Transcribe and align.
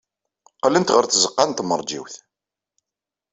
Qqlent 0.57 0.93
ɣer 0.95 1.05
tzeɣɣa 1.07 1.45
n 1.45 1.51
tmeṛjiwt. 1.51 2.15